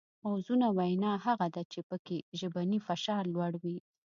موزونه 0.23 0.67
وینا 0.77 1.11
هغه 1.25 1.47
ده 1.55 1.61
چې 1.71 1.79
پکې 1.89 2.17
ژبنی 2.39 2.79
فشار 2.87 3.23
لوړ 3.35 3.51
وي 3.63 3.77